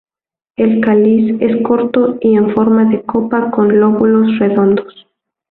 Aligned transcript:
El 0.55 0.81
cáliz 0.83 1.37
es 1.41 1.61
corto 1.61 2.17
y 2.21 2.33
en 2.35 2.55
forma 2.55 2.85
de 2.85 3.03
copa, 3.03 3.51
con 3.51 3.79
lóbulos 3.79 4.31
redondos. 4.39 5.05